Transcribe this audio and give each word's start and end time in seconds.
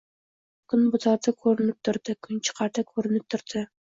Kunbotar-da 0.71 1.33
ko‘rinib 1.43 1.77
turdi, 1.89 2.17
kunchiqar-da 2.27 2.87
qo‘rinib 2.95 3.27
turdi. 3.35 3.63